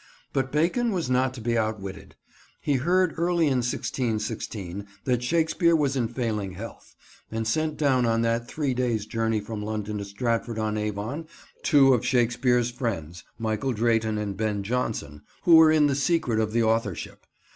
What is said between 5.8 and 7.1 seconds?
in failing health,